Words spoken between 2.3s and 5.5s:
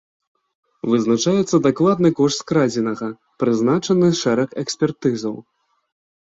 скрадзенага, прызначаны шэраг экспертызаў.